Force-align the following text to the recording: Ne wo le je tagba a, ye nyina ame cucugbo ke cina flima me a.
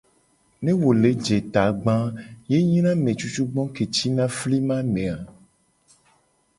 Ne 0.63 0.71
wo 0.79 0.89
le 1.01 1.11
je 1.25 1.37
tagba 1.53 1.93
a, 2.05 2.13
ye 2.49 2.57
nyina 2.69 2.91
ame 2.95 3.11
cucugbo 3.19 3.61
ke 3.75 3.83
cina 3.95 4.25
flima 4.37 4.77
me 4.93 5.03
a. 5.15 5.17